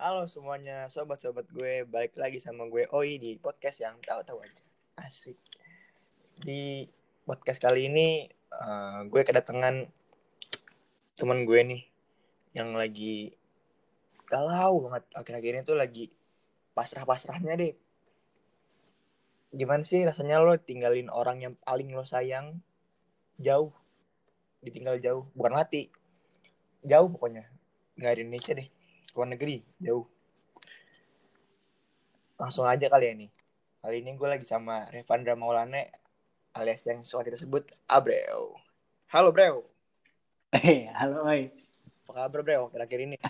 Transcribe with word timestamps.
Halo 0.00 0.24
semuanya, 0.24 0.88
sobat-sobat 0.88 1.44
gue, 1.52 1.84
balik 1.84 2.16
lagi 2.16 2.40
sama 2.40 2.64
gue 2.72 2.88
Oi 2.88 3.20
di 3.20 3.36
podcast 3.36 3.84
yang 3.84 4.00
tahu-tahu 4.00 4.40
aja. 4.40 4.64
Asik. 4.96 5.36
Di 6.40 6.88
podcast 7.28 7.60
kali 7.60 7.92
ini 7.92 8.24
uh, 8.48 9.04
gue 9.04 9.20
kedatangan 9.20 9.84
teman 11.20 11.44
gue 11.44 11.60
nih 11.60 11.82
yang 12.56 12.72
lagi 12.72 13.36
galau 14.24 14.88
banget. 14.88 15.04
Akhir-akhir 15.20 15.52
ini 15.52 15.62
tuh 15.68 15.76
lagi 15.76 16.08
pasrah-pasrahnya 16.72 17.60
deh. 17.60 17.76
Gimana 19.52 19.84
sih 19.84 20.00
rasanya 20.08 20.40
lo 20.40 20.56
tinggalin 20.56 21.12
orang 21.12 21.44
yang 21.44 21.54
paling 21.60 21.92
lo 21.92 22.08
sayang? 22.08 22.56
Jauh, 23.36 23.68
ditinggal 24.64 24.96
jauh, 25.04 25.28
bukan 25.36 25.60
mati, 25.60 25.92
jauh 26.88 27.12
pokoknya, 27.12 27.52
nggak 28.00 28.16
di 28.16 28.20
Indonesia 28.24 28.56
deh 28.56 28.79
luar 29.12 29.28
negeri 29.28 29.60
jauh 29.78 30.06
langsung 32.36 32.64
aja 32.64 32.86
kali 32.86 33.04
ya 33.04 33.14
nih 33.16 33.30
kali 33.80 33.96
ini 34.00 34.10
gue 34.14 34.28
lagi 34.28 34.44
sama 34.44 34.88
Revandra 34.88 35.34
Maulane 35.34 35.90
alias 36.52 36.84
yang 36.84 37.02
suka 37.02 37.24
kita 37.24 37.36
sebut 37.36 37.68
Abreu 37.86 38.56
halo 39.08 39.30
Breu 39.30 39.66
Eh, 40.50 40.90
halo, 40.90 41.22
oi. 41.24 41.46
apa 42.02 42.26
kabar 42.26 42.42
Breu 42.42 42.66
kira-kira 42.68 43.06
ini 43.06 43.16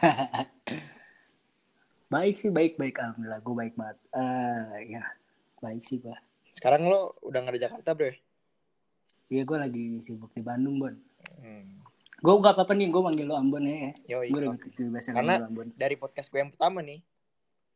Baik 2.11 2.35
sih, 2.35 2.51
baik, 2.51 2.75
baik. 2.75 2.99
Alhamdulillah, 2.99 3.39
gue 3.39 3.55
baik 3.55 3.75
banget. 3.79 3.99
Eh, 4.11 4.91
ya, 4.91 5.05
baik 5.61 5.79
sih, 5.81 6.03
Pak. 6.03 6.19
sekarang 6.59 6.91
lo 6.91 7.15
udah 7.23 7.39
nggak 7.39 7.55
di 7.55 7.63
Jakarta 7.63 7.95
Bre 7.95 8.19
Iya, 9.29 9.47
gue 9.47 9.59
lagi 9.61 9.87
sibuk 10.03 10.35
di 10.35 10.43
Bandung, 10.43 10.81
Bon. 10.81 10.91
hmm. 11.39 11.77
Gue 12.21 12.35
gak 12.37 12.53
apa-apa 12.53 12.73
nih, 12.73 12.87
gue 12.87 13.01
manggil 13.01 13.25
lo 13.25 13.35
Ambon 13.35 13.65
ya. 13.65 13.97
Yoi, 14.07 14.29
Gue 14.29 14.41
udah 14.43 14.53
oke. 14.53 14.67
gitu, 14.67 14.87
biasa 14.87 15.09
Karena- 15.11 15.41
Ambon. 15.43 15.73
dari 15.75 15.97
podcast 15.97 16.29
gue 16.29 16.37
yang 16.37 16.51
pertama 16.51 16.81
nih 16.81 17.01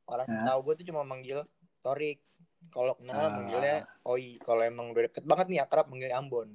orang 0.04 0.28
Hah? 0.28 0.44
tahu 0.46 0.58
gue 0.62 0.74
tuh 0.78 0.86
cuma 0.86 1.00
manggil 1.02 1.40
Torik 1.78 2.20
kalau 2.68 2.92
kenal 2.94 3.16
Ah. 3.18 3.32
manggilnya 3.34 3.76
Oi 4.02 4.36
kalau 4.38 4.60
emang 4.60 4.88
udah 4.88 5.02
deket 5.02 5.24
banget 5.24 5.46
nih 5.48 5.60
akrab 5.60 5.86
manggil 5.86 6.12
Ambon 6.12 6.48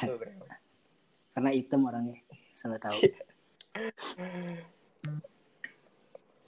Tuh, 0.00 0.14
Breu. 0.14 0.38
Karena 1.34 1.50
item 1.52 1.80
orangnya, 1.84 2.18
selalu 2.52 2.78
tahu. 2.80 2.98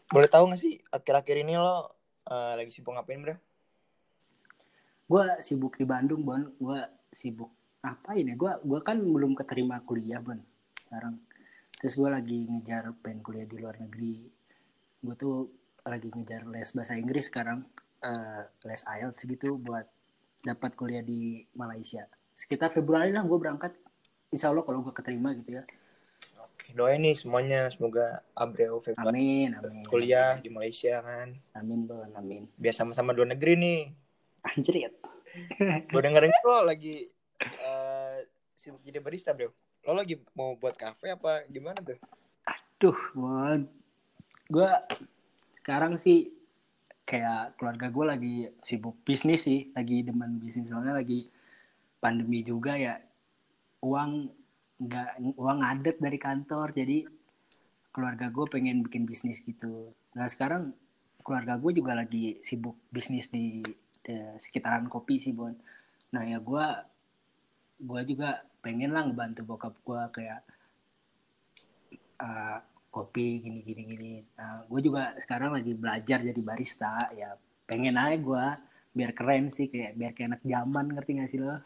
boleh 0.09 0.27
tahu 0.28 0.44
gak 0.48 0.61
sih 0.61 0.78
akhir-akhir 0.89 1.37
ini 1.41 1.55
lo 1.55 1.94
eh, 2.25 2.53
lagi 2.56 2.70
sibuk 2.70 2.91
ngapain 2.92 3.19
Bre 3.20 3.34
gue 5.05 5.25
sibuk 5.41 5.75
di 5.75 5.83
Bandung, 5.83 6.22
Bon. 6.22 6.39
Gue 6.56 6.78
sibuk 7.11 7.50
apa 7.81 8.14
ini? 8.14 8.34
Gue 8.34 8.55
gua 8.61 8.78
kan 8.78 8.94
belum 8.97 9.34
keterima 9.34 9.83
kuliah, 9.83 10.19
Bon. 10.19 10.39
Sekarang. 10.91 11.22
Terus 11.78 11.94
gue 11.94 12.10
lagi 12.10 12.50
ngejar 12.50 12.91
pengen 12.98 13.22
kuliah 13.22 13.46
di 13.46 13.62
luar 13.62 13.78
negeri. 13.78 14.27
Gue 14.98 15.14
tuh 15.14 15.47
lagi 15.86 16.10
ngejar 16.10 16.50
les 16.50 16.66
bahasa 16.74 16.98
Inggris 16.98 17.30
sekarang. 17.30 17.62
eh, 18.00 18.42
les 18.64 18.80
IELTS 18.82 19.28
gitu 19.28 19.60
buat 19.60 19.84
dapat 20.41 20.72
kuliah 20.74 21.05
di 21.05 21.44
Malaysia. 21.52 22.08
Sekitar 22.32 22.72
Februari 22.74 23.14
lah 23.14 23.22
gue 23.22 23.38
berangkat. 23.38 23.77
Insya 24.34 24.50
Allah 24.50 24.66
kalau 24.66 24.80
gue 24.82 24.91
keterima 24.91 25.30
gitu 25.36 25.60
ya. 25.60 25.69
Oke, 26.41 26.72
doain 26.72 26.98
nih 26.98 27.12
semuanya 27.12 27.69
semoga 27.69 28.25
Abreu 28.32 28.80
Februari 28.80 29.14
Amin, 29.14 29.48
amin. 29.52 29.84
kuliah 29.86 30.41
di 30.41 30.48
Malaysia 30.50 31.04
kan. 31.04 31.38
Amin, 31.54 31.84
Bon, 31.86 32.08
amin. 32.16 32.48
Biar 32.58 32.72
sama-sama 32.75 33.12
dua 33.14 33.28
negeri 33.30 33.54
nih. 33.54 33.80
Anjir 34.48 34.75
ya. 34.80 34.91
Gue 35.86 36.00
dengerin 36.02 36.32
lo 36.42 36.66
lagi 36.66 37.04
eh, 37.38 38.16
sibuk 38.58 38.82
jadi 38.82 38.98
barista, 38.98 39.36
Bro. 39.36 39.52
Lo 39.89 39.97
lagi 39.97 40.20
mau 40.36 40.56
buat 40.61 40.77
kafe 40.77 41.17
apa 41.17 41.48
gimana 41.48 41.81
tuh? 41.81 41.97
Duh, 42.81 43.00
Bon. 43.17 43.61
Gue 44.50 44.70
sekarang 45.61 45.97
sih 45.97 46.33
kayak 47.09 47.56
keluarga 47.56 47.87
gue 47.89 48.05
lagi 48.05 48.37
sibuk 48.61 49.00
bisnis 49.05 49.48
sih. 49.48 49.72
Lagi 49.72 50.05
demen 50.05 50.37
bisnis. 50.37 50.69
Soalnya 50.69 51.00
lagi 51.00 51.28
pandemi 51.97 52.44
juga 52.44 52.77
ya. 52.77 53.00
Uang 53.81 54.28
nggak 54.81 55.37
uang 55.37 55.59
ngadet 55.65 55.97
dari 55.97 56.19
kantor. 56.21 56.77
Jadi 56.77 57.04
keluarga 57.88 58.28
gue 58.28 58.47
pengen 58.53 58.84
bikin 58.84 59.09
bisnis 59.09 59.41
gitu. 59.41 59.97
Nah 60.12 60.28
sekarang 60.28 60.77
keluarga 61.25 61.56
gue 61.56 61.72
juga 61.72 61.97
lagi 61.97 62.37
sibuk 62.44 62.77
bisnis 62.93 63.33
di, 63.33 63.65
di 64.00 64.15
sekitaran 64.37 64.93
kopi 64.93 65.25
sih, 65.25 65.33
Bon. 65.33 65.53
Nah 66.12 66.22
ya 66.25 66.37
gue 66.37 66.66
gue 67.80 68.02
juga 68.04 68.44
pengen 68.60 68.92
lah 68.92 69.08
ngebantu 69.08 69.41
bokap 69.48 69.74
gue 69.80 70.02
kayak 70.20 70.41
uh, 72.20 72.60
kopi 72.92 73.41
gini 73.41 73.60
gini 73.64 73.82
gini. 73.88 74.14
Nah, 74.36 74.68
gue 74.68 74.80
juga 74.84 75.16
sekarang 75.22 75.56
lagi 75.56 75.72
belajar 75.72 76.20
jadi 76.20 76.41
barista 76.42 77.08
ya 77.16 77.34
pengen 77.64 77.94
aja 77.94 78.18
gue 78.18 78.46
biar 78.91 79.14
keren 79.14 79.46
sih 79.54 79.70
kayak 79.70 79.94
biar 79.94 80.12
kayak 80.12 80.28
anak 80.34 80.42
zaman 80.42 80.86
ngerti 80.91 81.10
gak 81.22 81.30
sih 81.30 81.38
lo? 81.41 81.56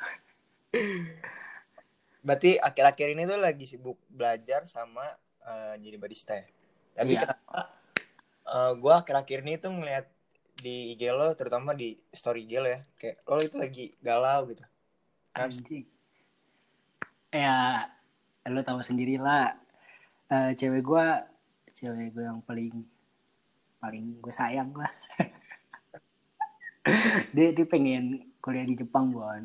Berarti 2.24 2.56
akhir-akhir 2.60 3.08
ini 3.16 3.22
tuh 3.24 3.40
lagi 3.40 3.64
sibuk 3.64 3.96
belajar 4.12 4.68
sama 4.68 5.04
eh, 5.44 5.74
jadi 5.80 5.96
barista 5.96 6.36
ya. 6.36 6.46
Tapi 6.94 7.12
Iya. 7.16 7.20
kenapa 7.24 7.60
eh, 8.44 8.72
gue 8.76 8.92
akhir-akhir 8.92 9.38
ini 9.48 9.54
tuh 9.56 9.72
ngeliat 9.72 10.06
di 10.54 10.94
IG 10.94 11.10
lo, 11.10 11.34
terutama 11.34 11.74
di 11.74 11.98
story 12.14 12.46
IG 12.46 12.52
lo 12.62 12.68
ya, 12.70 12.80
kayak 13.00 13.16
lo 13.26 13.38
itu 13.42 13.56
lagi 13.58 13.84
galau 13.98 14.46
gitu. 14.52 14.62
Sih? 14.62 15.40
Anjing. 15.42 15.93
Ya 17.34 17.90
lo 18.46 18.62
tahu 18.62 18.78
sendiri 18.78 19.18
lah 19.18 19.58
Eh, 20.34 20.50
cewek 20.56 20.80
gue 20.80 21.06
cewek 21.76 22.16
gue 22.16 22.24
yang 22.24 22.40
paling 22.42 22.72
paling 23.76 24.16
gue 24.18 24.32
sayang 24.32 24.72
lah. 24.72 24.88
dia 27.36 27.52
dia 27.52 27.66
pengen 27.68 28.32
kuliah 28.40 28.64
di 28.64 28.72
Jepang 28.72 29.12
bon, 29.12 29.44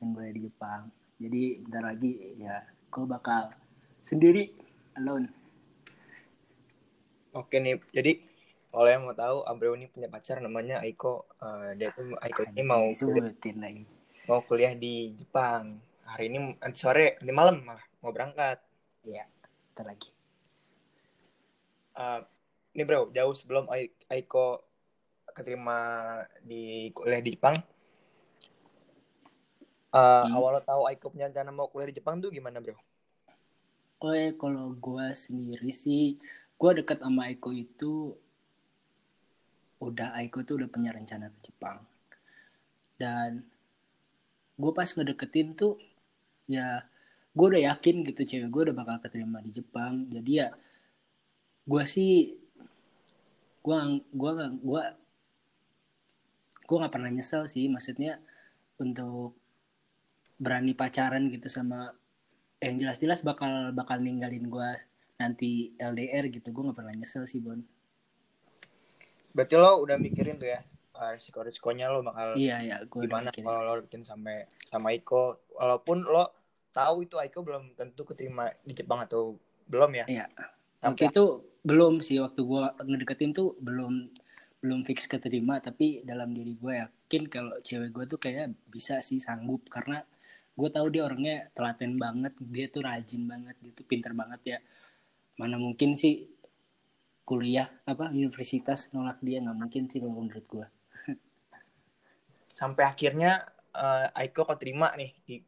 pengen 0.00 0.10
kuliah 0.16 0.32
di 0.32 0.42
Jepang. 0.48 0.88
Jadi 1.20 1.42
bentar 1.60 1.92
lagi 1.92 2.12
ya 2.40 2.64
gue 2.88 3.04
bakal 3.04 3.52
sendiri 4.00 4.48
alone. 4.96 5.28
Oke 7.36 7.60
nih, 7.60 7.76
jadi 7.92 8.24
kalau 8.72 8.88
yang 8.88 9.04
mau 9.04 9.14
tahu 9.14 9.44
Abreu 9.44 9.76
ini 9.76 9.86
punya 9.86 10.08
pacar 10.08 10.40
namanya 10.40 10.80
Aiko. 10.80 11.28
Eh, 11.36 11.76
dia 11.76 11.92
tuh 11.92 12.16
Aiko 12.24 12.48
ini 12.48 12.64
mau 12.64 12.88
kuliah, 12.90 13.28
lagi. 13.60 13.84
mau 14.24 14.40
kuliah 14.40 14.72
di 14.72 15.12
Jepang. 15.12 15.78
Hari 16.04 16.24
ini 16.28 16.38
nanti 16.60 16.78
sore, 16.78 17.16
nanti 17.20 17.32
malam 17.32 17.64
malah 17.64 17.84
mau 18.04 18.12
berangkat. 18.12 18.60
Ya, 19.08 19.24
bentar 19.72 19.88
lagi. 19.88 20.10
Eh, 21.96 22.20
ini 22.76 22.82
bro, 22.84 23.08
jauh 23.14 23.32
sebelum 23.32 23.64
Ai- 23.72 23.94
Aiko 24.12 24.60
keterima 25.32 25.78
di 26.44 26.92
kuliah 26.92 27.22
di 27.24 27.32
Jepang. 27.32 27.56
Eh, 29.94 30.24
Hmm. 30.26 30.34
Awal 30.36 30.60
tahu 30.66 30.82
Aiko 30.90 31.08
punya 31.08 31.30
rencana 31.30 31.54
mau 31.54 31.70
kuliah 31.70 31.88
di 31.88 31.96
Jepang 31.98 32.20
tuh 32.20 32.28
gimana 32.34 32.58
bro? 32.60 32.76
Oh 34.04 34.12
ya, 34.12 34.36
kalau 34.36 34.76
gue 34.76 35.06
sendiri 35.16 35.70
sih, 35.72 36.20
gue 36.60 36.70
dekat 36.82 37.00
sama 37.00 37.30
Aiko 37.32 37.48
itu 37.54 38.12
udah 39.80 40.12
Aiko 40.20 40.44
tuh 40.44 40.60
udah 40.60 40.68
punya 40.68 40.92
rencana 40.92 41.32
ke 41.32 41.48
Jepang. 41.48 41.80
Dan 43.00 43.48
gue 44.54 44.72
pas 44.76 44.86
ngedeketin 44.86 45.56
tuh 45.56 45.80
ya 46.44 46.84
gue 47.34 47.46
udah 47.50 47.62
yakin 47.74 48.06
gitu 48.06 48.22
cewek 48.22 48.48
gue 48.48 48.62
udah 48.70 48.76
bakal 48.76 48.96
keterima 49.02 49.42
di 49.42 49.50
Jepang. 49.50 50.06
Jadi 50.06 50.32
ya 50.38 50.48
gue 51.64 51.84
sih 51.88 52.36
gue 53.64 53.78
gue 54.12 54.32
gue 54.60 54.82
gue 56.64 56.76
nggak 56.78 56.94
pernah 56.94 57.10
nyesel 57.10 57.48
sih. 57.50 57.66
Maksudnya 57.66 58.20
untuk 58.78 59.34
berani 60.38 60.74
pacaran 60.74 61.30
gitu 61.30 61.46
sama 61.46 61.94
eh, 62.58 62.68
yang 62.68 62.86
jelas-jelas 62.86 63.22
bakal 63.22 63.72
bakal 63.72 63.98
ninggalin 63.98 64.46
gue 64.46 64.70
nanti 65.18 65.74
LDR 65.78 66.30
gitu. 66.30 66.52
Gue 66.54 66.70
nggak 66.70 66.78
pernah 66.78 66.94
nyesel 66.94 67.26
sih 67.26 67.42
Bon. 67.42 67.58
Berarti 69.34 69.54
lo 69.58 69.82
udah 69.82 69.98
mikirin 69.98 70.38
tuh 70.38 70.46
ya 70.46 70.62
risiko-risikonya 70.94 71.90
lo 71.90 72.06
bakal 72.06 72.38
iya 72.38 72.62
ya 72.62 72.76
gue 72.86 73.06
gimana 73.06 73.34
kalau 73.34 73.60
lo 73.66 73.82
bikin 73.82 74.06
sampai 74.06 74.46
sama 74.62 74.94
Aiko. 74.94 75.50
Walaupun 75.58 76.06
lo 76.06 76.24
tahu 76.70 77.06
itu 77.06 77.18
Aiko 77.18 77.42
belum 77.42 77.74
tentu 77.74 78.06
keterima 78.06 78.50
di 78.62 78.72
Jepang 78.74 79.02
atau 79.02 79.34
belum 79.66 79.90
ya. 80.04 80.06
Iya. 80.06 80.26
Waktu 80.84 81.10
itu 81.10 81.24
belum 81.64 82.04
sih 82.04 82.20
waktu 82.20 82.44
gue 82.44 82.62
ngedeketin 82.84 83.32
tuh 83.32 83.56
belum 83.58 84.12
belum 84.64 84.80
fix 84.84 85.04
keterima 85.04 85.60
tapi 85.60 86.00
dalam 86.04 86.32
diri 86.32 86.56
gue 86.56 86.72
yakin 86.72 87.28
kalau 87.28 87.56
cewek 87.60 87.92
gue 87.92 88.04
tuh 88.08 88.20
kayak 88.20 88.52
bisa 88.68 89.04
sih 89.04 89.20
sanggup 89.20 89.68
karena 89.68 90.00
gue 90.56 90.68
tahu 90.72 90.86
dia 90.88 91.04
orangnya 91.04 91.52
telaten 91.52 92.00
banget 92.00 92.32
dia 92.40 92.72
tuh 92.72 92.80
rajin 92.80 93.28
banget 93.28 93.56
dia 93.60 93.72
tuh 93.76 93.84
pinter 93.84 94.16
banget 94.16 94.40
ya 94.56 94.58
mana 95.36 95.60
mungkin 95.60 96.00
sih 96.00 96.30
kuliah 97.28 97.68
apa 97.84 98.12
universitas 98.12 98.92
nolak 98.92 99.20
dia 99.24 99.40
nggak 99.40 99.56
mungkin 99.56 99.84
sih 99.88 99.98
kalau 100.00 100.20
menurut 100.20 100.46
gue 100.48 100.66
sampai 102.54 102.86
akhirnya 102.86 103.42
eh, 103.74 104.18
Aiko 104.22 104.46
keterima 104.46 104.94
nih 104.94 105.10
di 105.26 105.42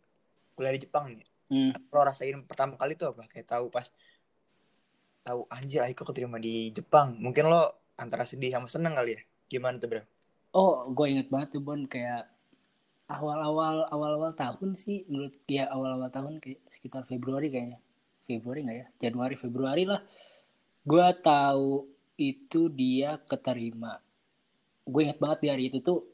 kuliah 0.59 0.75
di 0.75 0.83
Jepang 0.83 1.15
nih. 1.15 1.29
hmm. 1.55 1.95
Lo 1.95 2.03
rasain 2.03 2.43
pertama 2.43 2.75
kali 2.75 2.99
tuh 2.99 3.15
apa? 3.15 3.31
Kayak 3.31 3.55
tahu 3.55 3.71
pas 3.71 3.87
tahu 5.23 5.47
anjir 5.55 5.87
Aiko 5.87 6.03
keterima 6.03 6.43
di 6.43 6.75
Jepang. 6.75 7.15
Mungkin 7.23 7.47
lo 7.47 7.87
antara 7.97 8.29
sedih 8.29 8.53
sama 8.53 8.69
seneng 8.69 8.95
kali 8.95 9.17
ya 9.17 9.23
gimana 9.49 9.81
tuh 9.81 9.89
bro 9.89 10.03
oh 10.53 10.89
gue 10.93 11.07
inget 11.09 11.29
banget 11.33 11.59
tuh 11.59 11.63
Bon 11.65 11.81
kayak 11.89 12.29
awal-awal 13.09 13.89
awal-awal 13.89 14.33
tahun 14.37 14.77
sih 14.77 15.09
menurut 15.09 15.35
ya 15.49 15.71
awal-awal 15.73 16.13
tahun 16.13 16.39
kayak 16.43 16.61
sekitar 16.69 17.09
Februari 17.09 17.49
kayaknya 17.49 17.81
Februari 18.29 18.67
nggak 18.67 18.79
ya 18.79 18.87
Januari 19.09 19.35
Februari 19.39 19.85
lah 19.89 20.01
gue 20.87 21.09
tahu 21.25 21.89
itu 22.21 22.69
dia 22.73 23.17
keterima 23.25 23.99
gue 24.87 25.01
inget 25.03 25.19
banget 25.19 25.39
di 25.43 25.49
hari 25.49 25.65
itu 25.73 25.79
tuh 25.81 26.05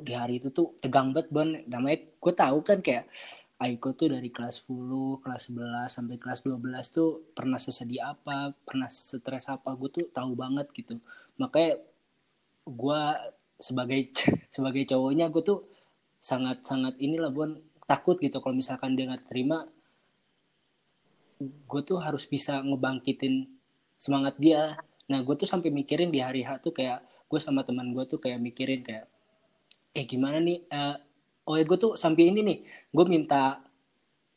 di 0.00 0.12
hari 0.16 0.40
itu 0.40 0.48
tuh 0.48 0.72
tegang 0.80 1.12
banget 1.12 1.28
Bon 1.28 1.48
namanya 1.68 1.98
gue 2.00 2.32
tahu 2.32 2.58
kan 2.64 2.80
kayak 2.80 3.08
Aiko 3.62 3.94
tuh 3.94 4.10
dari 4.10 4.26
kelas 4.26 4.66
10, 4.66 5.22
kelas 5.22 5.54
11 5.54 5.86
sampai 5.86 6.18
kelas 6.18 6.42
12 6.42 6.58
tuh 6.90 7.30
pernah 7.30 7.62
sesedih 7.62 8.02
apa, 8.02 8.50
pernah 8.66 8.90
stres 8.90 9.46
apa, 9.46 9.70
gue 9.78 9.86
tuh 9.86 10.04
tahu 10.10 10.34
banget 10.34 10.66
gitu. 10.74 10.98
Makanya 11.38 11.78
gue 12.66 13.02
sebagai 13.62 14.10
sebagai 14.54 14.82
cowoknya 14.90 15.30
gue 15.30 15.42
tuh 15.46 15.62
sangat 16.18 16.66
sangat 16.66 16.98
inilah 16.98 17.30
Bon 17.30 17.54
takut 17.86 18.18
gitu 18.18 18.42
kalau 18.42 18.54
misalkan 18.54 18.98
dia 18.98 19.06
nggak 19.10 19.30
terima 19.30 19.66
gue 21.42 21.82
tuh 21.82 21.98
harus 21.98 22.26
bisa 22.30 22.62
ngebangkitin 22.62 23.50
semangat 23.98 24.38
dia 24.38 24.78
nah 25.10 25.18
gue 25.20 25.34
tuh 25.34 25.50
sampai 25.50 25.74
mikirin 25.74 26.14
di 26.14 26.22
hari 26.22 26.46
H 26.46 26.62
tuh 26.62 26.70
kayak 26.70 27.02
gue 27.26 27.40
sama 27.42 27.66
teman 27.66 27.90
gue 27.90 28.06
tuh 28.06 28.22
kayak 28.22 28.38
mikirin 28.38 28.86
kayak 28.86 29.10
eh 29.92 30.04
gimana 30.08 30.40
nih 30.40 30.64
uh, 30.72 30.96
oh 31.48 31.54
ya 31.56 31.64
gue 31.64 31.78
tuh 31.78 31.92
sampai 31.94 32.32
ini 32.32 32.40
nih 32.40 32.58
gue 32.92 33.04
minta 33.08 33.60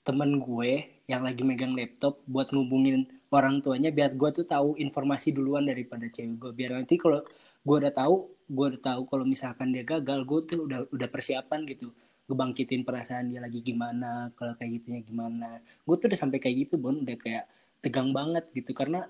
temen 0.05 0.37
gue 0.37 1.01
yang 1.09 1.25
lagi 1.25 1.41
megang 1.41 1.73
laptop 1.73 2.21
buat 2.27 2.51
ngubungin 2.51 3.07
orang 3.35 3.59
tuanya 3.59 3.91
biar 3.91 4.15
gue 4.15 4.29
tuh 4.31 4.45
tahu 4.47 4.79
informasi 4.79 5.35
duluan 5.35 5.67
daripada 5.67 6.07
cewek 6.07 6.39
gue 6.39 6.51
biar 6.55 6.79
nanti 6.79 6.95
kalau 6.95 7.19
gue 7.65 7.75
udah 7.81 7.91
tahu 7.91 8.35
gue 8.45 8.65
udah 8.77 8.81
tahu 8.81 9.01
kalau 9.09 9.25
misalkan 9.25 9.73
dia 9.73 9.81
gagal 9.81 10.21
gue 10.21 10.39
tuh 10.45 10.59
udah 10.69 10.79
udah 10.93 11.07
persiapan 11.09 11.65
gitu. 11.65 11.89
Ngebangkitin 12.25 12.81
perasaan 12.85 13.29
dia 13.29 13.41
lagi 13.41 13.61
gimana 13.61 14.29
kalau 14.37 14.53
kayak 14.57 14.81
gitunya 14.81 15.01
gimana. 15.01 15.61
Gue 15.85 15.95
tuh 15.97 16.09
udah 16.13 16.19
sampai 16.19 16.37
kayak 16.37 16.69
gitu 16.69 16.77
bon. 16.77 17.01
Udah 17.01 17.17
kayak 17.17 17.45
tegang 17.81 18.13
banget 18.13 18.45
gitu. 18.53 18.71
Karena 18.77 19.05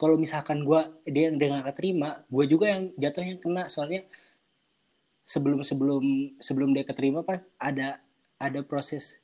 kalau 0.00 0.16
misalkan 0.16 0.64
gue 0.64 0.80
dia 1.08 1.28
yang 1.28 1.36
dengar 1.36 1.68
terima 1.76 2.24
gue 2.32 2.44
juga 2.48 2.72
yang 2.72 2.92
jatuhnya 2.96 3.36
kena. 3.36 3.68
Soalnya 3.68 4.08
sebelum 5.30 5.62
sebelum 5.62 6.04
sebelum 6.42 6.70
dia 6.74 6.82
keterima 6.82 7.22
pas 7.22 7.38
ada 7.54 8.02
ada 8.34 8.60
proses 8.66 9.22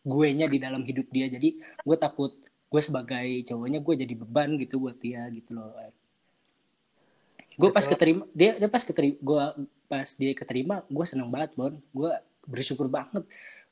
gue 0.00 0.28
nya 0.32 0.48
di 0.48 0.56
dalam 0.56 0.80
hidup 0.80 1.12
dia. 1.12 1.28
Jadi 1.28 1.60
gue 1.60 1.96
takut 2.00 2.32
gue 2.72 2.82
sebagai 2.82 3.28
cowoknya 3.44 3.84
gue 3.84 3.94
jadi 4.00 4.14
beban 4.16 4.56
gitu 4.56 4.80
buat 4.80 4.96
dia 4.96 5.28
gitu 5.30 5.54
loh 5.54 5.70
gue 7.56 7.70
pas 7.72 7.84
keterima 7.88 8.28
dia 8.36 8.52
dia 8.60 8.68
pas 8.68 8.84
keterima 8.84 9.16
gue 9.16 9.44
pas 9.88 10.08
dia 10.12 10.32
keterima 10.36 10.76
gue 10.88 11.04
seneng 11.08 11.28
banget 11.32 11.52
bon. 11.56 11.76
Gue 11.92 12.12
bersyukur 12.44 12.88
banget. 12.88 13.24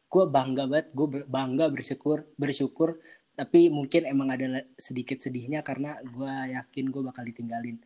Gue 0.09 0.25
bangga 0.29 0.65
banget 0.69 0.89
gue 0.93 1.07
bangga 1.29 1.69
bersyukur 1.69 2.25
bersyukur. 2.41 3.01
Tapi 3.35 3.69
mungkin 3.69 4.07
emang 4.09 4.31
ada 4.31 4.63
sedikit 4.79 5.19
sedihnya 5.21 5.61
karena 5.67 6.01
gue 6.01 6.33
yakin 6.57 6.85
gue 6.89 7.03
bakal 7.05 7.25
ditinggalin. 7.29 7.77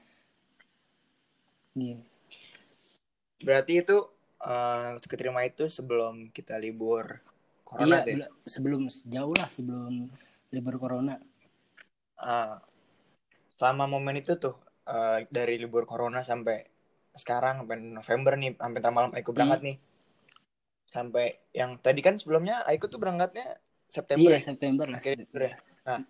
Nih 1.75 2.18
berarti 3.43 3.83
itu 3.83 3.97
uh, 4.43 4.99
keterima 5.05 5.47
itu 5.47 5.71
sebelum 5.71 6.31
kita 6.35 6.59
libur 6.59 7.23
corona 7.63 8.03
iya, 8.03 8.27
deh. 8.27 8.29
sebelum 8.49 8.89
jauh 8.89 9.35
lah 9.37 9.49
sebelum 9.53 10.11
libur 10.51 10.75
corona 10.81 11.21
uh, 12.23 12.57
selama 13.59 13.85
momen 13.87 14.19
itu 14.19 14.39
tuh 14.41 14.57
uh, 14.89 15.23
dari 15.29 15.61
libur 15.61 15.85
corona 15.85 16.25
sampai 16.25 16.65
sekarang 17.15 17.67
sampai 17.67 17.77
November 17.83 18.33
nih 18.39 18.55
sampai 18.55 18.81
malam 18.95 19.11
aku 19.11 19.35
berangkat 19.35 19.61
hmm. 19.61 19.69
nih 19.69 19.77
sampai 20.89 21.27
yang 21.53 21.77
tadi 21.79 22.01
kan 22.01 22.17
sebelumnya 22.17 22.65
Aiko 22.65 22.89
tuh 22.89 22.97
berangkatnya 22.97 23.61
September. 23.89 24.33
Iya, 24.33 24.39
September 24.41 24.87
lah. 24.89 25.01
September. 25.01 25.41
Ya. 25.49 25.57
Nah, 25.85 26.01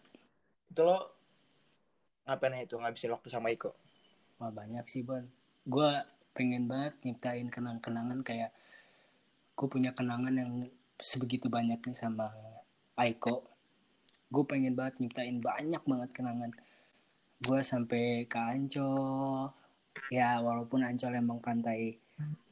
itu 0.70 0.80
lo 0.82 0.98
ngapain 2.26 2.62
itu 2.62 2.76
ngabisin 2.78 3.10
waktu 3.14 3.28
sama 3.30 3.50
Aiko? 3.50 3.74
Wah, 4.38 4.54
banyak 4.54 4.86
sih, 4.86 5.02
Bon. 5.02 5.26
Gue 5.66 5.90
pengen 6.38 6.70
banget 6.70 6.94
nyiptain 7.02 7.50
kenang-kenangan 7.50 8.22
kayak 8.22 8.54
gue 9.58 9.66
punya 9.66 9.90
kenangan 9.90 10.30
yang 10.30 10.52
sebegitu 11.02 11.50
banyaknya 11.50 11.90
sama 11.90 12.30
Aiko. 12.94 13.42
Gue 14.30 14.46
pengen 14.46 14.78
banget 14.78 15.02
nyiptain 15.02 15.42
banyak 15.42 15.82
banget 15.82 16.10
kenangan. 16.14 16.54
Gue 17.42 17.60
sampai 17.66 18.30
ke 18.30 18.38
Ancol. 18.38 19.50
Ya, 20.14 20.38
walaupun 20.38 20.86
Ancol 20.86 21.18
emang 21.18 21.42
pantai 21.42 21.98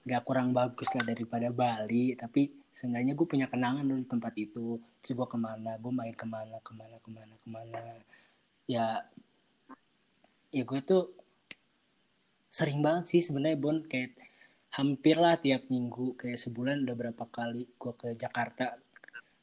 gak 0.07 0.23
kurang 0.23 0.55
bagus 0.55 0.87
lah 0.95 1.03
daripada 1.03 1.51
Bali 1.51 2.15
tapi 2.15 2.47
seenggaknya 2.71 3.19
gue 3.19 3.27
punya 3.27 3.51
kenangan 3.51 3.83
dulu 3.83 4.07
tempat 4.07 4.39
itu 4.39 4.79
terus 5.03 5.19
gue 5.19 5.27
ke 5.27 5.39
mana 5.41 5.75
gue 5.83 5.91
main 5.91 6.15
ke 6.15 6.23
mana 6.23 6.63
ke 6.63 6.73
mana 6.79 6.97
ke 7.03 7.11
mana 7.11 7.35
ke 7.35 7.49
mana 7.51 7.83
ya 8.71 9.03
ya 10.55 10.63
gue 10.63 10.81
tuh 10.87 11.11
sering 12.57 12.81
banget 12.81 13.05
sih 13.13 13.21
sebenarnya 13.21 13.59
Bon. 13.61 13.79
Kayak 13.85 14.17
hampir 14.73 15.17
lah 15.21 15.37
tiap 15.37 15.69
minggu 15.69 16.17
kayak 16.17 16.41
sebulan 16.41 16.85
udah 16.89 16.97
berapa 16.97 17.25
kali 17.29 17.65
gue 17.69 17.93
ke 17.93 18.09
Jakarta 18.17 18.81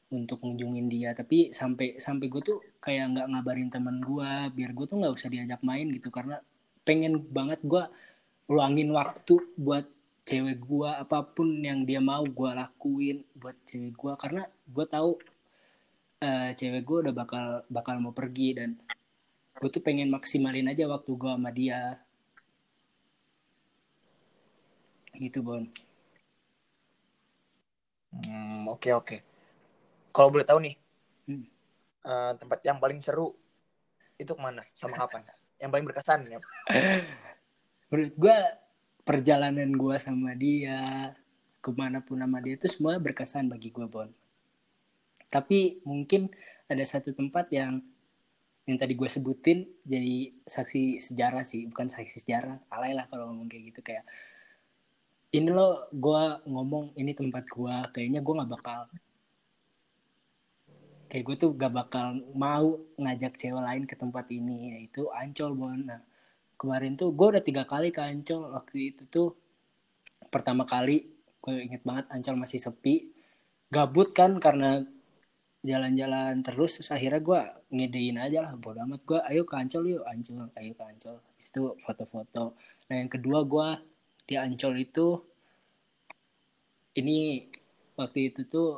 untuk 0.10 0.42
ngunjungin 0.42 0.90
dia. 0.90 1.14
Tapi 1.14 1.54
sampai 1.54 2.02
sampai 2.02 2.26
gue 2.26 2.42
tuh 2.42 2.58
kayak 2.82 3.14
nggak 3.14 3.28
ngabarin 3.30 3.70
teman 3.70 4.02
gue 4.02 4.32
biar 4.58 4.72
gue 4.74 4.86
tuh 4.90 4.98
nggak 4.98 5.14
usah 5.14 5.30
diajak 5.30 5.62
main 5.62 5.86
gitu. 5.94 6.10
Karena 6.10 6.42
pengen 6.82 7.22
banget 7.30 7.62
gue 7.62 7.84
luangin 8.50 8.90
waktu 8.92 9.40
buat 9.56 9.86
cewek 10.24 10.64
gue 10.64 10.90
apa 10.90 11.20
pun 11.36 11.60
yang 11.60 11.84
dia 11.84 12.00
mau 12.00 12.24
gue 12.24 12.50
lakuin 12.56 13.28
buat 13.36 13.60
cewek 13.68 13.92
gue 13.92 14.14
karena 14.16 14.48
gue 14.48 14.86
tahu 14.88 15.20
uh, 16.24 16.50
cewek 16.56 16.84
gue 16.84 16.98
udah 17.08 17.14
bakal 17.16 17.46
bakal 17.68 17.96
mau 18.00 18.16
pergi 18.16 18.56
dan 18.56 18.80
gue 19.60 19.70
tuh 19.70 19.84
pengen 19.84 20.08
maksimalin 20.08 20.72
aja 20.72 20.88
waktu 20.88 21.12
gue 21.12 21.32
sama 21.32 21.52
dia 21.52 22.00
gitu 25.18 25.46
bon. 25.46 25.66
Hmm, 28.14 28.70
oke 28.70 28.82
okay, 28.82 28.94
oke. 28.94 29.06
Okay. 29.10 29.20
kalau 30.14 30.30
boleh 30.30 30.46
tahu 30.46 30.62
nih 30.62 30.76
hmm. 31.26 31.46
uh, 32.06 32.32
tempat 32.38 32.62
yang 32.62 32.78
paling 32.78 33.02
seru 33.02 33.34
itu 34.22 34.32
ke 34.34 34.42
mana? 34.42 34.62
Sama 34.78 34.98
kapan 34.98 35.26
yang 35.62 35.72
paling 35.74 35.86
berkesan 35.88 36.28
ya 36.28 36.40
menurut 37.94 38.14
gue 38.18 38.38
perjalanan 39.06 39.70
gue 39.70 39.96
sama 40.02 40.34
dia 40.34 41.14
ke 41.62 41.70
mana 41.70 42.02
pun 42.02 42.18
sama 42.18 42.42
dia 42.42 42.58
itu 42.58 42.66
semua 42.66 42.98
berkesan 42.98 43.46
bagi 43.46 43.70
gue 43.70 43.86
Bon. 43.86 44.10
Tapi 45.30 45.86
mungkin 45.86 46.34
ada 46.66 46.82
satu 46.82 47.14
tempat 47.14 47.54
yang 47.54 47.86
yang 48.66 48.78
tadi 48.82 48.98
gue 48.98 49.06
sebutin 49.06 49.70
jadi 49.86 50.34
saksi 50.42 50.98
sejarah 51.06 51.46
sih. 51.46 51.70
Bukan 51.70 51.94
saksi 51.94 52.18
sejarah 52.18 52.66
alay 52.74 52.98
lah 52.98 53.06
kalau 53.14 53.30
ngomong 53.30 53.46
kayak 53.46 53.70
gitu. 53.70 53.86
Kayak 53.86 54.10
ini 55.34 55.50
lo 55.50 55.90
gue 55.90 56.24
ngomong 56.46 56.94
ini 56.96 57.12
tempat 57.18 57.44
gue 57.50 57.76
kayaknya 57.94 58.22
gue 58.22 58.34
nggak 58.38 58.52
bakal 58.54 58.80
kayak 61.14 61.30
gue 61.30 61.36
tuh 61.46 61.52
gak 61.54 61.70
bakal 61.70 62.18
mau 62.34 62.74
ngajak 62.98 63.38
cewek 63.38 63.62
lain 63.62 63.86
ke 63.86 63.94
tempat 63.94 64.26
ini. 64.34 64.74
Yaitu 64.74 65.14
ancol 65.14 65.54
bon. 65.54 65.78
Nah 65.86 66.02
kemarin 66.58 66.98
tuh 66.98 67.14
gue 67.14 67.38
udah 67.38 67.44
tiga 67.46 67.70
kali 67.70 67.94
ke 67.94 68.02
Ancol. 68.02 68.50
Waktu 68.50 68.98
itu 68.98 69.06
tuh 69.06 69.38
pertama 70.34 70.66
kali 70.66 71.06
gue 71.38 71.54
inget 71.70 71.86
banget 71.86 72.10
Ancol 72.10 72.42
masih 72.42 72.58
sepi. 72.58 73.14
Gabut 73.70 74.10
kan 74.10 74.42
karena 74.42 74.82
jalan-jalan 75.62 76.42
terus 76.42 76.82
terus 76.82 76.90
akhirnya 76.90 77.22
gue 77.22 77.40
ngedein 77.78 78.18
aja 78.18 78.50
lah 78.50 78.58
bodo 78.58 78.82
amat. 78.82 79.06
Gue 79.06 79.22
ayo 79.30 79.46
ke 79.46 79.54
Ancol 79.54 79.94
yuk 79.94 80.04
Ancol 80.10 80.50
ayo 80.58 80.74
ke 80.74 80.82
Ancol. 80.82 81.22
Itu 81.38 81.78
foto-foto. 81.78 82.58
Nah 82.90 82.96
yang 82.98 83.14
kedua 83.14 83.46
gue 83.46 83.68
di 84.24 84.36
Ancol 84.40 84.74
itu 84.80 85.08
ini 87.00 87.44
waktu 87.98 88.34
itu 88.34 88.46
tuh 88.48 88.70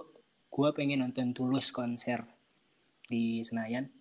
gue 0.50 0.70
pengen 0.72 1.04
nonton 1.04 1.36
Tulus 1.36 1.70
konser 1.76 2.24
di 3.06 3.44
Senayan. 3.44 3.92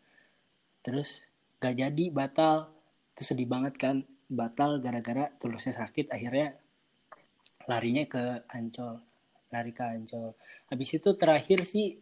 Terus 0.84 1.26
gak 1.58 1.80
jadi 1.82 2.04
batal. 2.14 2.70
Itu 3.14 3.22
sedih 3.26 3.46
banget 3.50 3.74
kan 3.78 4.06
batal 4.30 4.80
gara-gara 4.80 5.30
tulusnya 5.36 5.76
sakit 5.76 6.10
akhirnya 6.10 6.56
larinya 7.68 8.04
ke 8.08 8.42
Ancol 8.50 8.98
lari 9.54 9.70
ke 9.70 9.86
Ancol. 9.86 10.34
Habis 10.66 10.98
itu 10.98 11.14
terakhir 11.14 11.62
sih 11.62 11.94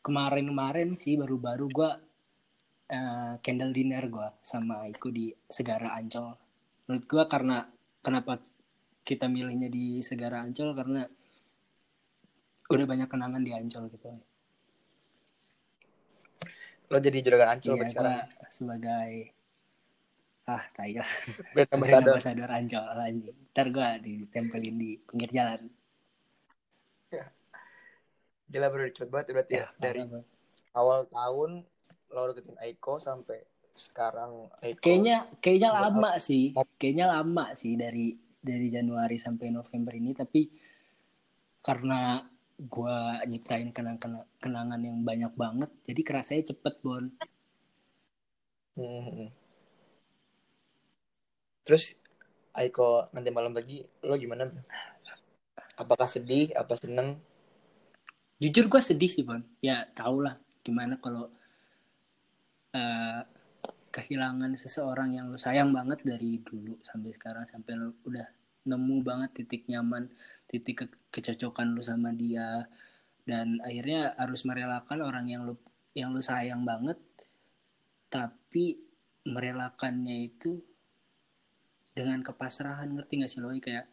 kemarin-kemarin 0.00 0.96
sih 0.96 1.20
baru-baru 1.20 1.68
gue 1.68 1.90
uh, 2.96 3.34
candle 3.44 3.76
dinner 3.76 4.08
gue 4.08 4.28
sama 4.40 4.88
Aiko 4.88 5.12
di 5.12 5.28
Segara 5.44 5.92
Ancol. 5.92 6.32
Menurut 6.88 7.04
gue 7.04 7.24
karena 7.28 7.60
kenapa 8.00 8.40
kita 9.04 9.28
milihnya 9.30 9.72
di 9.72 10.04
Segara 10.04 10.44
Ancol? 10.44 10.76
Karena 10.76 11.04
udah 12.70 12.86
banyak 12.86 13.08
kenangan 13.08 13.42
di 13.44 13.52
Ancol 13.56 13.88
gitu. 13.92 14.10
Lo 16.90 16.98
jadi 16.98 17.22
juragan 17.22 17.56
Ancol 17.56 17.78
iya, 17.78 17.86
sekarang? 17.86 18.26
sebagai 18.50 19.32
ah 20.50 20.64
tai 20.74 20.98
lah. 20.98 21.10
Brand 21.54 21.70
ambassador. 21.70 22.10
ambassador 22.18 22.50
ancol 22.50 22.84
anjing. 22.98 23.38
Ntar 23.54 23.66
gue 23.70 23.88
ditempelin 24.02 24.76
di 24.76 24.90
pinggir 24.98 25.30
jalan. 25.30 25.60
Gila 28.50 28.66
bro, 28.66 28.90
cepet 28.90 29.08
banget 29.14 29.26
berarti 29.30 29.52
ya. 29.62 29.66
Dari 29.78 30.02
parah, 30.02 30.10
Bang. 30.10 30.26
awal 30.74 31.00
tahun 31.06 31.50
lo 32.10 32.20
deketin 32.34 32.58
Aiko 32.58 32.98
sampai 32.98 33.38
sekarang 33.80 34.52
kayaknya 34.84 35.24
kayaknya 35.40 35.70
lama 35.72 36.10
sih 36.20 36.52
kayaknya 36.76 37.06
lama 37.08 37.56
sih 37.56 37.80
dari 37.80 38.12
dari 38.36 38.68
Januari 38.68 39.16
sampai 39.16 39.48
November 39.48 39.96
ini 39.96 40.12
tapi 40.12 40.52
karena 41.64 42.20
gua 42.60 43.24
nyiptain 43.24 43.72
kenang 43.72 43.96
kenangan 44.36 44.80
yang 44.84 45.00
banyak 45.00 45.32
banget 45.32 45.70
jadi 45.88 46.00
kerasanya 46.04 46.52
cepet 46.52 46.76
bon 46.84 47.08
Hmm. 48.80 49.28
Terus 51.68 51.92
Aiko 52.56 53.12
nanti 53.12 53.28
malam 53.28 53.52
lagi 53.52 53.84
lo 54.00 54.16
gimana? 54.16 54.48
Apakah 55.76 56.08
sedih? 56.08 56.48
Apa 56.56 56.80
seneng? 56.80 57.20
jujur 58.40 58.72
gua 58.72 58.80
sedih 58.80 59.12
sih 59.12 59.20
bon 59.20 59.44
ya 59.60 59.84
tau 59.92 60.24
lah 60.24 60.40
gimana 60.64 60.96
kalau 60.96 61.28
eh, 62.72 63.20
kehilangan 63.90 64.54
seseorang 64.54 65.18
yang 65.18 65.26
lu 65.28 65.38
sayang 65.38 65.74
banget 65.74 66.06
dari 66.06 66.38
dulu 66.38 66.78
sampai 66.86 67.10
sekarang 67.10 67.44
sampai 67.50 67.74
lu 67.74 67.90
udah 68.06 68.26
nemu 68.70 68.96
banget 69.02 69.42
titik 69.42 69.66
nyaman 69.66 70.06
titik 70.46 70.86
ke- 70.86 70.98
kecocokan 71.10 71.74
lu 71.74 71.82
sama 71.82 72.14
dia. 72.14 72.70
Dan 73.26 73.62
akhirnya 73.62 74.16
harus 74.16 74.42
merelakan 74.46 75.04
orang 75.04 75.26
yang 75.30 75.42
lu 75.46 75.54
yang 75.94 76.14
lu 76.14 76.22
sayang 76.22 76.62
banget 76.62 76.98
tapi 78.10 78.78
merelakannya 79.26 80.26
itu 80.26 80.58
dengan 81.94 82.22
kepasrahan 82.22 82.90
ngerti 82.90 83.22
gak 83.22 83.30
sih 83.30 83.42
lo 83.42 83.50
kayak 83.54 83.86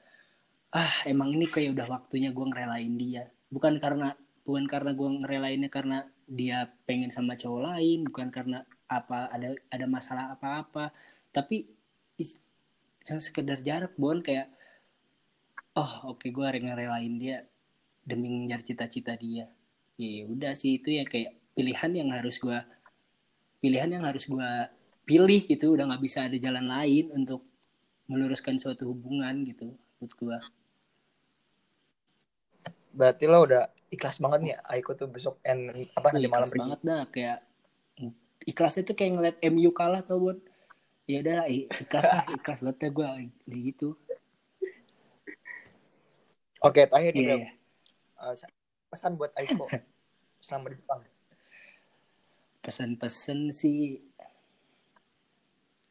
ah 0.74 0.94
emang 1.10 1.34
ini 1.34 1.50
kayak 1.50 1.74
udah 1.74 1.88
waktunya 1.90 2.30
gue 2.34 2.46
ngerelain 2.46 2.94
dia. 2.98 3.30
Bukan 3.50 3.82
karena 3.82 4.14
bukan 4.46 4.66
karena 4.70 4.92
gue 4.94 5.10
ngerelainnya 5.26 5.70
karena 5.74 6.08
dia 6.28 6.68
pengen 6.84 7.12
sama 7.12 7.40
cowok 7.40 7.62
lain 7.72 8.04
bukan 8.08 8.28
karena 8.32 8.68
apa 8.88 9.32
ada 9.32 9.54
ada 9.72 9.86
masalah 9.86 10.34
apa-apa. 10.36 10.92
Tapi 11.32 11.68
cuma 13.04 13.22
sekedar 13.24 13.60
jarak 13.64 13.94
bon 13.96 14.20
kayak 14.20 14.52
oh 15.78 16.16
oke 16.16 16.28
gue 16.28 16.48
ngerelain 16.60 17.16
dia 17.22 17.46
demi 18.04 18.32
ngejar 18.32 18.64
cita-cita 18.64 19.14
dia. 19.20 19.48
Ya 19.98 20.26
udah 20.26 20.54
sih 20.54 20.80
itu 20.80 20.94
ya 20.94 21.04
kayak 21.06 21.36
pilihan 21.54 21.92
yang 21.94 22.10
harus 22.16 22.40
gue 22.40 22.58
pilihan 23.60 23.90
yang 23.90 24.06
harus 24.08 24.26
gue 24.26 24.52
pilih 25.04 25.42
gitu. 25.46 25.76
Udah 25.76 25.86
nggak 25.88 26.04
bisa 26.04 26.26
ada 26.26 26.38
jalan 26.40 26.66
lain 26.66 27.12
untuk 27.14 27.46
meluruskan 28.08 28.56
suatu 28.56 28.88
hubungan 28.88 29.44
gitu 29.44 29.76
menurut 30.00 30.14
gue 30.16 30.38
Berarti 32.98 33.30
lo 33.30 33.46
udah 33.46 33.70
ikhlas 33.94 34.18
banget 34.18 34.40
nih 34.42 34.56
Aiko 34.74 34.98
tuh 34.98 35.06
besok 35.12 35.38
en 35.46 35.70
apa 35.94 36.08
nanti 36.16 36.26
malam 36.26 36.50
ikhlas 36.50 36.50
pergi. 36.50 36.62
banget 36.66 36.80
dah 36.82 37.04
kayak 37.14 37.40
ikhlasnya 38.48 38.88
tuh 38.88 38.96
kayak 38.96 39.12
ngeliat 39.20 39.38
MU 39.52 39.70
kalah 39.76 40.02
tau 40.02 40.18
buat 40.18 40.40
ya 41.06 41.20
udah 41.22 41.44
lah 41.44 41.48
ikhlas 41.52 42.08
lah 42.08 42.24
ikhlas 42.32 42.60
banget 42.64 42.90
gue 42.92 43.06
kayak 43.06 43.62
gitu 43.76 43.90
Oke, 46.66 46.90
terakhir 46.90 47.14
nih 47.14 47.22
iya 47.22 47.36
bro. 47.38 47.38
iya. 47.38 47.52
Eh, 48.34 48.50
pesan 48.90 49.14
buat 49.14 49.32
Aiko 49.38 49.70
selama 50.42 50.74
di 50.74 50.78
Jepang. 50.80 51.02
pesan-pesan 52.66 53.40
sih 53.54 54.02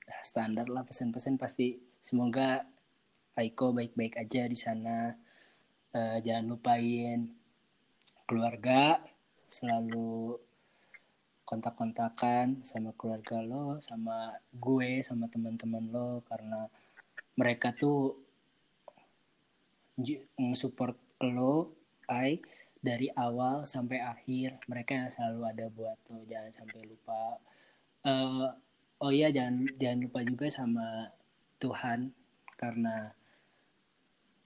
nah, 0.05 0.21
standar 0.27 0.67
lah 0.67 0.83
pesan-pesan 0.83 1.39
pasti 1.39 1.79
semoga 2.03 2.67
Aiko 3.39 3.71
baik-baik 3.71 4.17
aja 4.19 4.49
di 4.49 4.59
sana 4.59 5.15
Eh, 5.97 6.19
jangan 6.21 6.45
lupain 6.53 7.25
keluarga 8.29 9.01
selalu 9.49 10.37
kontak-kontakan 11.47 12.67
sama 12.67 12.91
keluarga 12.99 13.39
lo 13.41 13.79
sama 13.79 14.35
gue 14.51 15.01
sama 15.07 15.31
teman-teman 15.31 15.87
lo 15.95 16.21
karena 16.27 16.67
mereka 17.39 17.71
tuh 17.71 18.19
nge-support 20.37 20.99
lo 21.25 21.73
I 22.11 22.39
dari 22.81 23.11
awal 23.11 23.67
sampai 23.67 23.99
akhir. 23.99 24.63
Mereka 24.69 24.93
yang 24.95 25.11
selalu 25.11 25.41
ada 25.49 25.67
buat 25.73 25.99
lo 26.13 26.23
jangan 26.29 26.53
sampai 26.53 26.81
lupa. 26.85 27.41
Eh, 28.07 28.49
oh 29.03 29.13
iya 29.13 29.29
jangan 29.33 29.67
jangan 29.81 29.99
lupa 30.07 30.21
juga 30.23 30.47
sama 30.53 31.11
Tuhan 31.59 32.13
karena 32.57 33.13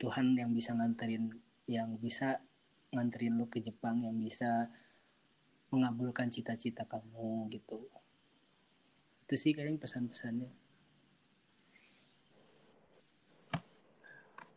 Tuhan 0.00 0.34
yang 0.38 0.50
bisa 0.56 0.72
nganterin 0.74 1.30
yang 1.68 2.00
bisa 2.00 2.40
nganterin 2.90 3.38
lo 3.38 3.46
ke 3.46 3.62
Jepang 3.62 4.02
yang 4.02 4.18
bisa 4.18 4.72
mengabulkan 5.70 6.28
cita-cita 6.28 6.84
kamu 6.84 7.48
gitu 7.50 7.78
itu 9.24 9.34
sih 9.34 9.54
kayaknya 9.54 9.78
pesan-pesannya 9.78 10.50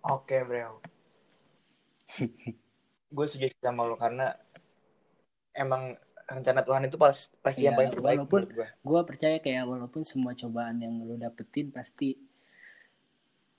Oke, 0.03 0.43
bro. 0.43 0.83
gue 3.15 3.25
setuju 3.25 3.47
sama 3.55 3.87
lo 3.87 3.95
karena 3.95 4.35
emang 5.55 5.95
rencana 6.25 6.59
Tuhan 6.59 6.89
itu 6.89 6.97
pas, 6.97 7.31
pasti 7.39 7.63
yang 7.63 7.71
Iya, 7.71 7.79
paling 7.79 7.91
terbaik 7.93 8.17
walaupun- 8.25 8.47
gue. 8.51 8.67
gue 8.67 9.01
percaya 9.05 9.37
kayak 9.39 9.63
walaupun 9.63 10.01
semua 10.03 10.33
cobaan 10.33 10.81
yang 10.81 10.99
lo 10.99 11.15
dapetin 11.15 11.69
pasti 11.69 12.17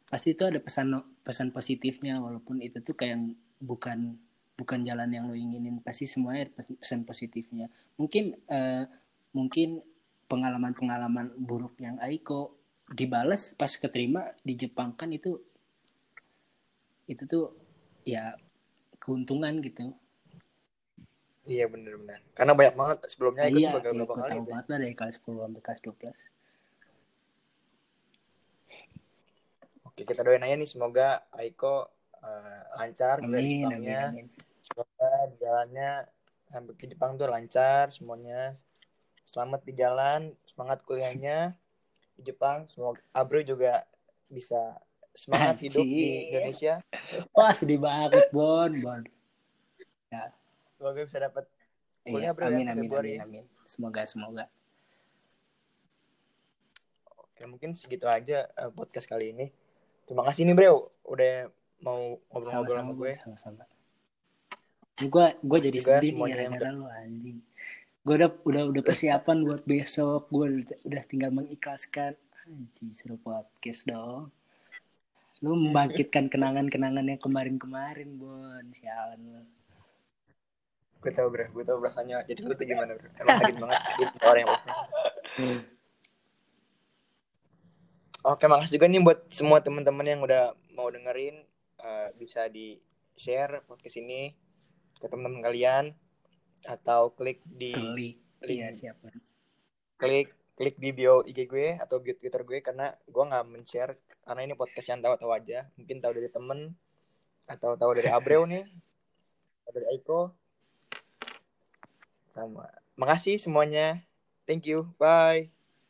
pasti 0.04 0.36
itu 0.36 0.44
ada 0.44 0.60
pesan 0.60 0.92
pesan 1.24 1.48
positifnya 1.48 2.20
walaupun 2.20 2.60
itu 2.60 2.84
tuh 2.84 2.92
kayak 2.92 3.18
bukan 3.56 4.20
bukan 4.54 4.86
jalan 4.86 5.10
yang 5.10 5.26
lo 5.26 5.34
inginin 5.34 5.82
pasti 5.82 6.06
semuanya 6.06 6.46
pesan 6.54 7.02
positifnya 7.02 7.66
mungkin 7.98 8.38
eh, 8.46 8.86
mungkin 9.34 9.82
pengalaman-pengalaman 10.30 11.34
buruk 11.36 11.74
yang 11.82 11.98
Aiko 11.98 12.54
dibalas 12.90 13.52
pas 13.58 13.70
keterima 13.74 14.30
di 14.46 14.54
Jepang 14.54 14.94
kan 14.94 15.10
itu 15.10 15.42
itu 17.10 17.22
tuh 17.26 17.52
ya 18.06 18.38
keuntungan 19.00 19.60
gitu 19.60 19.92
Iya 21.44 21.68
bener-bener. 21.68 22.24
Karena 22.32 22.56
banyak 22.56 22.72
banget 22.72 22.98
sebelumnya 23.12 23.44
ikut 23.52 23.60
iya 23.60 23.76
juga 23.76 23.84
iya, 23.84 23.92
berapa 24.00 24.14
kali. 24.16 24.30
tahu 24.32 24.40
tuh. 24.40 24.48
banget 24.48 24.64
lah 24.64 24.78
dari 24.80 24.94
kelas 24.96 25.16
10 25.20 25.44
sampai 25.44 25.60
kelas 25.60 25.80
12 25.84 26.32
Oke, 29.84 30.02
kita 30.08 30.20
doain 30.24 30.40
aja 30.40 30.56
nih 30.56 30.64
semoga 30.64 31.08
Aiko 31.36 31.92
eh, 32.24 32.62
lancar 32.80 33.20
amin 33.20 33.68
amin 33.68 33.92
amin 34.08 34.26
jalannya 35.40 35.90
sampai 36.48 36.72
ke 36.76 36.84
Jepang 36.90 37.16
tuh 37.16 37.26
lancar 37.28 37.90
semuanya. 37.90 38.54
Selamat 39.24 39.64
di 39.64 39.72
jalan, 39.72 40.36
semangat 40.44 40.84
kuliahnya 40.84 41.56
di 42.14 42.22
Jepang. 42.22 42.68
Semoga 42.68 43.00
Abro 43.16 43.40
juga 43.40 43.88
bisa 44.28 44.76
semangat 45.16 45.62
hidup 45.64 45.86
di. 45.86 46.28
Indonesia. 46.30 46.84
Wah 47.32 47.52
sedih 47.56 47.80
banget 47.80 48.28
Bon 48.34 48.70
Bon. 48.82 49.02
Semoga 50.76 51.00
bisa 51.06 51.18
dapat 51.22 51.48
Iya, 52.04 52.12
Kuliah, 52.12 52.32
bro, 52.36 52.44
ya, 52.44 52.48
amin 52.52 52.66
amin 52.68 52.84
Februari. 52.84 53.12
amin 53.16 53.24
amin. 53.24 53.44
Semoga 53.64 54.04
semoga. 54.04 54.44
Oke, 57.16 57.48
mungkin 57.48 57.72
segitu 57.72 58.04
aja 58.04 58.44
eh, 58.44 58.70
podcast 58.76 59.08
kali 59.08 59.32
ini. 59.32 59.48
Terima 60.04 60.20
kasih 60.28 60.44
nih, 60.44 60.52
Bro, 60.52 60.92
udah 61.08 61.48
mau 61.80 62.20
ngobrol-ngobrol 62.28 62.76
sama 62.76 62.92
gue. 62.92 63.12
gue 63.16 63.22
sama-sama. 63.24 63.64
Gue 64.94 65.26
gue 65.42 65.58
jadi 65.58 65.78
sedih 65.82 66.14
nih 66.14 66.22
gara-gara 66.30 66.70
lu 66.70 66.86
anjing. 66.86 67.42
Gue 68.06 68.14
udah 68.14 68.30
udah 68.46 68.62
udah 68.70 68.82
persiapan 68.86 69.42
buat 69.42 69.66
besok. 69.66 70.30
Gue 70.30 70.62
udah, 70.62 70.78
udah 70.86 71.02
tinggal 71.10 71.34
mengikhlaskan. 71.34 72.14
Anjing 72.46 72.94
suruh 72.94 73.18
podcast 73.18 73.90
dong. 73.90 74.30
Lu 75.42 75.58
membangkitkan 75.58 76.30
kenangan-kenangan 76.30 77.10
yang 77.10 77.18
kemarin-kemarin, 77.18 78.06
Bon. 78.14 78.64
Sialan 78.70 79.18
lu. 79.18 79.42
Gue 81.02 81.10
tau, 81.10 81.26
Bro. 81.26 81.50
Gue 81.50 81.64
tau 81.66 81.82
rasanya 81.82 82.22
jadi 82.22 82.46
lu 82.46 82.54
tuh 82.54 82.62
gimana, 82.62 82.94
Bro. 82.94 83.10
Emang 83.18 83.36
sakit 83.42 83.56
banget 83.58 83.80
jadi 83.98 84.14
orang 84.22 84.40
yang 84.46 84.52
Oke, 88.24 88.48
makasih 88.48 88.80
juga 88.80 88.86
nih 88.88 89.02
buat 89.04 89.20
semua 89.28 89.58
teman-teman 89.58 90.06
yang 90.06 90.22
udah 90.22 90.54
mau 90.72 90.86
dengerin. 90.86 91.42
Eh, 91.82 92.08
bisa 92.16 92.46
di-share 92.46 93.60
podcast 93.66 94.00
ini 94.00 94.43
ke 95.04 95.12
teman-teman 95.12 95.44
kalian. 95.44 95.84
Atau 96.64 97.12
klik 97.12 97.44
di 97.44 97.76
Klik. 97.76 98.16
link 98.40 98.60
Iya, 98.64 98.68
siapa? 98.72 99.12
klik 100.04 100.28
klik 100.54 100.76
di 100.78 100.90
bio 100.94 101.22
IG 101.26 101.50
gue 101.50 101.78
atau 101.78 101.98
bio 101.98 102.14
Twitter 102.14 102.42
gue 102.46 102.58
karena 102.62 102.94
gue 102.94 103.24
nggak 103.24 103.44
men-share 103.50 103.98
karena 104.22 104.40
ini 104.46 104.54
podcast 104.54 104.88
yang 104.94 105.02
tahu-tahu 105.02 105.30
aja 105.34 105.66
mungkin 105.74 105.98
tahu 105.98 106.12
dari 106.18 106.30
temen 106.30 106.60
atau 107.48 107.74
tahu 107.74 107.90
dari 107.98 108.10
Abreu 108.12 108.46
nih 108.46 108.64
atau 109.64 109.72
dari 109.74 109.86
Aiko 109.90 110.20
sama 112.30 112.70
makasih 112.94 113.38
semuanya 113.38 114.02
thank 114.46 114.66
you 114.66 114.86
bye 114.98 115.53